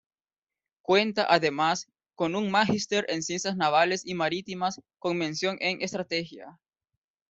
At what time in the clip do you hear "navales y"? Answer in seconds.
3.55-4.15